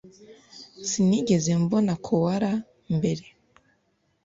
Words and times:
Sinigeze 0.89 1.51
mbona 1.63 1.93
koala 2.05 2.51
mbere 2.95 3.25